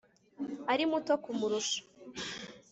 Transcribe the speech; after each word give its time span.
ari 0.71 0.83
muto 0.91 1.13
kumurusha 1.23 1.79